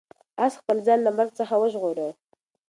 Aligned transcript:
آس 0.45 0.53
خپل 0.61 0.77
ځان 0.85 0.99
له 1.03 1.11
مرګ 1.17 1.31
څخه 1.39 1.53
وژغوره. 1.57 2.09